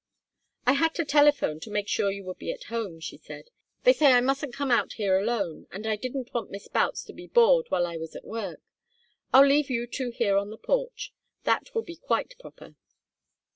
[0.65, 3.51] "I had to telephone to make sure you would be at home," she said.
[3.83, 7.13] "They say I mustn't come out here alone, and I didn't want Miss Boutts to
[7.13, 8.61] be bored while I was at work.
[9.31, 11.13] I'll leave you two here on the porch.
[11.43, 12.73] That will be quite proper."